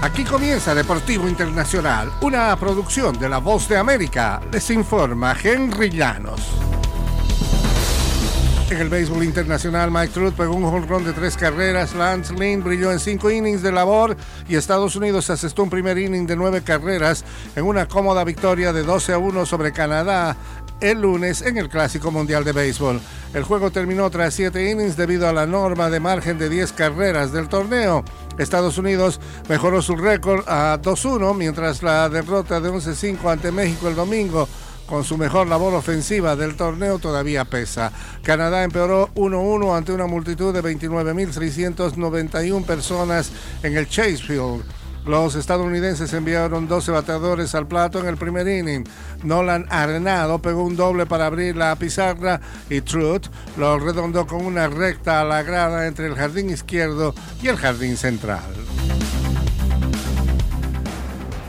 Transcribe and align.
Aquí 0.00 0.22
comienza 0.22 0.76
Deportivo 0.76 1.28
Internacional, 1.28 2.12
una 2.20 2.54
producción 2.54 3.18
de 3.18 3.28
La 3.28 3.38
Voz 3.38 3.68
de 3.68 3.76
América. 3.76 4.40
Les 4.52 4.70
informa 4.70 5.36
Henry 5.42 5.90
Llanos. 5.90 6.40
En 8.70 8.76
el 8.76 8.88
béisbol 8.88 9.24
internacional, 9.24 9.90
Mike 9.90 10.12
Trout 10.12 10.34
pegó 10.34 10.54
un 10.54 10.70
jonrón 10.70 11.04
de 11.04 11.12
tres 11.12 11.36
carreras, 11.36 11.96
Lance 11.96 12.32
Lynn 12.32 12.62
brilló 12.62 12.92
en 12.92 13.00
cinco 13.00 13.28
innings 13.28 13.60
de 13.60 13.72
labor 13.72 14.16
y 14.48 14.54
Estados 14.54 14.94
Unidos 14.94 15.30
asestó 15.30 15.64
un 15.64 15.70
primer 15.70 15.98
inning 15.98 16.26
de 16.28 16.36
nueve 16.36 16.62
carreras 16.62 17.24
en 17.56 17.64
una 17.64 17.88
cómoda 17.88 18.22
victoria 18.22 18.72
de 18.72 18.84
12 18.84 19.14
a 19.14 19.18
1 19.18 19.46
sobre 19.46 19.72
Canadá 19.72 20.36
el 20.80 21.00
lunes 21.00 21.42
en 21.42 21.58
el 21.58 21.68
Clásico 21.68 22.10
Mundial 22.10 22.44
de 22.44 22.52
Béisbol. 22.52 23.00
El 23.34 23.42
juego 23.42 23.70
terminó 23.70 24.08
tras 24.10 24.34
siete 24.34 24.70
innings 24.70 24.96
debido 24.96 25.28
a 25.28 25.32
la 25.32 25.46
norma 25.46 25.90
de 25.90 26.00
margen 26.00 26.38
de 26.38 26.48
10 26.48 26.72
carreras 26.72 27.32
del 27.32 27.48
torneo. 27.48 28.04
Estados 28.38 28.78
Unidos 28.78 29.20
mejoró 29.48 29.82
su 29.82 29.96
récord 29.96 30.48
a 30.48 30.80
2-1, 30.80 31.34
mientras 31.34 31.82
la 31.82 32.08
derrota 32.08 32.60
de 32.60 32.70
11-5 32.70 33.30
ante 33.30 33.52
México 33.52 33.88
el 33.88 33.96
domingo 33.96 34.48
con 34.88 35.04
su 35.04 35.18
mejor 35.18 35.46
labor 35.46 35.74
ofensiva 35.74 36.34
del 36.34 36.56
torneo 36.56 36.98
todavía 36.98 37.44
pesa. 37.44 37.92
Canadá 38.22 38.64
empeoró 38.64 39.10
1-1 39.14 39.76
ante 39.76 39.92
una 39.92 40.06
multitud 40.06 40.54
de 40.54 40.62
29.691 40.62 42.64
personas 42.64 43.30
en 43.62 43.76
el 43.76 43.86
Chase 43.88 44.16
Field. 44.16 44.64
Los 45.06 45.34
estadounidenses 45.36 46.12
enviaron 46.12 46.68
12 46.68 46.90
bateadores 46.90 47.54
al 47.54 47.66
plato 47.66 48.00
en 48.00 48.06
el 48.06 48.16
primer 48.16 48.46
inning. 48.46 48.84
Nolan 49.24 49.66
Arenado 49.70 50.40
pegó 50.40 50.64
un 50.64 50.76
doble 50.76 51.06
para 51.06 51.26
abrir 51.26 51.56
la 51.56 51.74
pizarra 51.76 52.40
y 52.68 52.82
Truth 52.82 53.28
lo 53.56 53.78
redondó 53.78 54.26
con 54.26 54.44
una 54.44 54.68
recta 54.68 55.20
a 55.20 55.24
la 55.24 55.86
entre 55.86 56.06
el 56.06 56.14
jardín 56.14 56.50
izquierdo 56.50 57.14
y 57.42 57.48
el 57.48 57.56
jardín 57.56 57.96
central. 57.96 58.67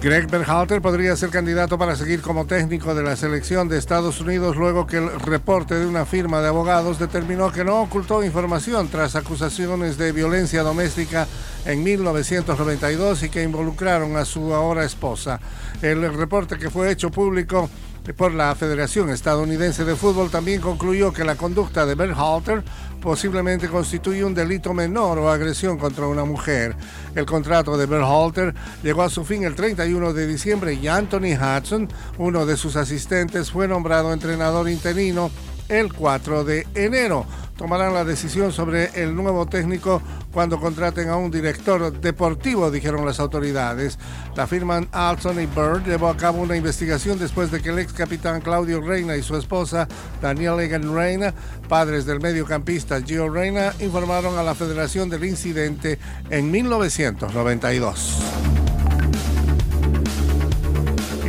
Greg 0.01 0.31
Berhalter 0.31 0.81
podría 0.81 1.13
ser 1.17 1.29
candidato 1.29 1.77
para 1.77 1.93
seguir 1.93 2.21
como 2.21 2.45
técnico 2.45 2.95
de 2.95 3.03
la 3.03 3.17
selección 3.17 3.67
de 3.67 3.77
Estados 3.77 4.21
Unidos 4.21 4.55
luego 4.55 4.87
que 4.87 4.95
el 4.95 5.19
reporte 5.19 5.75
de 5.75 5.85
una 5.85 6.05
firma 6.05 6.39
de 6.39 6.47
abogados 6.47 6.99
determinó 6.99 7.51
que 7.51 7.65
no 7.65 7.81
ocultó 7.81 8.23
información 8.23 8.87
tras 8.87 9.17
acusaciones 9.17 9.97
de 9.97 10.13
violencia 10.13 10.63
doméstica 10.63 11.27
en 11.65 11.83
1992 11.83 13.23
y 13.23 13.29
que 13.29 13.43
involucraron 13.43 14.15
a 14.15 14.23
su 14.23 14.53
ahora 14.53 14.85
esposa. 14.85 15.41
El 15.81 16.13
reporte 16.13 16.57
que 16.57 16.69
fue 16.69 16.91
hecho 16.91 17.11
público 17.11 17.69
por 18.17 18.33
la 18.33 18.55
Federación 18.55 19.09
Estadounidense 19.09 19.85
de 19.85 19.95
Fútbol 19.95 20.31
también 20.31 20.61
concluyó 20.61 21.13
que 21.13 21.23
la 21.23 21.35
conducta 21.35 21.85
de 21.85 21.95
Berhalter 21.95 22.63
posiblemente 23.01 23.67
constituye 23.67 24.23
un 24.23 24.33
delito 24.33 24.73
menor 24.73 25.17
o 25.19 25.29
agresión 25.29 25.77
contra 25.77 26.07
una 26.07 26.25
mujer. 26.25 26.75
El 27.15 27.25
contrato 27.25 27.77
de 27.77 27.85
Berhalter 27.85 28.53
llegó 28.83 29.03
a 29.03 29.09
su 29.09 29.23
fin 29.23 29.43
el 29.43 29.55
31 29.55 30.13
de 30.13 30.27
diciembre 30.27 30.73
y 30.73 30.87
Anthony 30.87 31.35
Hudson, 31.39 31.87
uno 32.17 32.45
de 32.45 32.57
sus 32.57 32.75
asistentes, 32.75 33.51
fue 33.51 33.67
nombrado 33.67 34.11
entrenador 34.11 34.69
interino 34.69 35.29
el 35.69 35.93
4 35.93 36.43
de 36.43 36.67
enero 36.73 37.25
tomarán 37.59 37.93
la 37.93 38.05
decisión 38.05 38.53
sobre 38.53 38.89
el 39.03 39.13
nuevo 39.13 39.45
técnico 39.45 40.01
cuando 40.31 40.61
contraten 40.61 41.09
a 41.09 41.17
un 41.17 41.29
director 41.29 41.91
deportivo, 41.91 42.71
dijeron 42.71 43.05
las 43.05 43.19
autoridades. 43.19 43.99
La 44.37 44.47
firma 44.47 44.81
Alton 44.93 45.41
y 45.41 45.45
Bird 45.45 45.85
llevó 45.85 46.07
a 46.07 46.15
cabo 46.15 46.41
una 46.41 46.55
investigación 46.55 47.19
después 47.19 47.51
de 47.51 47.61
que 47.61 47.71
el 47.71 47.79
ex 47.79 47.91
capitán 47.91 48.39
Claudio 48.39 48.79
Reina 48.79 49.17
y 49.17 49.23
su 49.23 49.35
esposa 49.35 49.89
Daniel 50.21 50.61
Egan 50.61 50.95
Reina, 50.95 51.33
padres 51.67 52.05
del 52.05 52.21
mediocampista 52.21 53.01
Gio 53.01 53.27
Reina, 53.27 53.73
informaron 53.81 54.37
a 54.37 54.43
la 54.43 54.55
federación 54.55 55.09
del 55.09 55.25
incidente 55.25 55.99
en 56.29 56.49
1992 56.49 58.21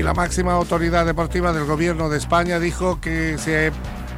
y 0.00 0.02
la 0.02 0.14
máxima 0.14 0.54
autoridad 0.54 1.04
deportiva 1.04 1.52
del 1.52 1.66
gobierno 1.66 2.08
de 2.08 2.16
España 2.16 2.58
dijo 2.58 3.02
que 3.02 3.36
se 3.36 3.70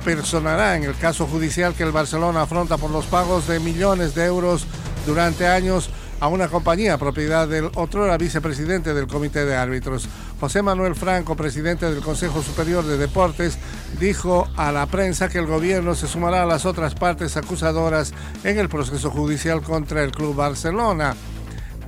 personará 0.04 0.76
en 0.76 0.84
el 0.84 0.96
caso 0.96 1.26
judicial 1.26 1.74
que 1.74 1.82
el 1.82 1.92
Barcelona 1.92 2.42
afronta 2.42 2.76
por 2.76 2.90
los 2.90 3.06
pagos 3.06 3.46
de 3.46 3.60
millones 3.60 4.14
de 4.14 4.24
euros 4.24 4.66
durante 5.06 5.46
años 5.46 5.90
a 6.20 6.28
una 6.28 6.48
compañía 6.48 6.98
propiedad 6.98 7.48
del 7.48 7.70
otro 7.74 8.16
vicepresidente 8.16 8.94
del 8.94 9.08
Comité 9.08 9.44
de 9.44 9.56
Árbitros. 9.56 10.08
José 10.38 10.62
Manuel 10.62 10.94
Franco, 10.94 11.34
presidente 11.34 11.90
del 11.90 12.02
Consejo 12.02 12.42
Superior 12.42 12.84
de 12.84 12.96
Deportes, 12.96 13.58
dijo 13.98 14.46
a 14.56 14.70
la 14.70 14.86
prensa 14.86 15.28
que 15.28 15.38
el 15.38 15.46
gobierno 15.46 15.94
se 15.94 16.06
sumará 16.06 16.44
a 16.44 16.46
las 16.46 16.64
otras 16.64 16.94
partes 16.94 17.36
acusadoras 17.36 18.12
en 18.44 18.58
el 18.58 18.68
proceso 18.68 19.10
judicial 19.10 19.62
contra 19.62 20.04
el 20.04 20.12
Club 20.12 20.36
Barcelona. 20.36 21.16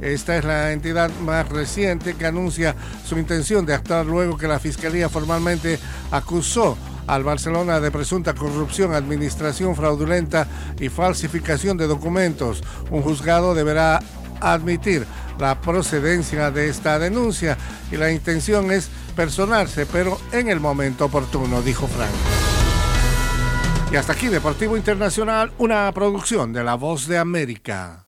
Esta 0.00 0.36
es 0.36 0.44
la 0.44 0.72
entidad 0.72 1.10
más 1.20 1.48
reciente 1.48 2.14
que 2.14 2.26
anuncia 2.26 2.74
su 3.06 3.16
intención 3.16 3.64
de 3.64 3.74
actuar 3.74 4.04
luego 4.04 4.36
que 4.36 4.48
la 4.48 4.58
Fiscalía 4.58 5.08
formalmente 5.08 5.78
acusó 6.10 6.76
al 7.06 7.24
Barcelona 7.24 7.80
de 7.80 7.90
presunta 7.90 8.34
corrupción, 8.34 8.94
administración 8.94 9.76
fraudulenta 9.76 10.46
y 10.78 10.88
falsificación 10.88 11.76
de 11.76 11.86
documentos. 11.86 12.62
Un 12.90 13.02
juzgado 13.02 13.54
deberá 13.54 14.00
admitir 14.40 15.06
la 15.38 15.60
procedencia 15.60 16.50
de 16.50 16.68
esta 16.68 16.98
denuncia 16.98 17.56
y 17.90 17.96
la 17.96 18.10
intención 18.10 18.70
es 18.70 18.88
personarse, 19.16 19.86
pero 19.86 20.18
en 20.32 20.48
el 20.48 20.60
momento 20.60 21.06
oportuno, 21.06 21.62
dijo 21.62 21.86
Frank. 21.86 22.10
Y 23.92 23.96
hasta 23.96 24.12
aquí 24.12 24.26
Deportivo 24.26 24.76
Internacional, 24.76 25.52
una 25.58 25.92
producción 25.92 26.52
de 26.52 26.64
La 26.64 26.74
Voz 26.74 27.06
de 27.06 27.18
América. 27.18 28.00